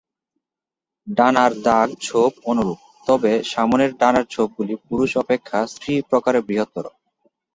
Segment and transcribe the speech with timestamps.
[1.07, 6.85] ডানার দাগ-ছোপ অনুরূপ; তবে সামনের ডানার ছোপগুলি পুরুষ অপেক্ষা স্ত্রী প্রকারে বৃহত্তর।